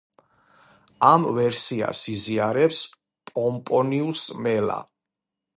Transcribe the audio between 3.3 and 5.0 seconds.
პომპონიუს მელა.